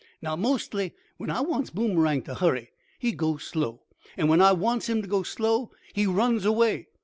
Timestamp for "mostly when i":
0.35-1.41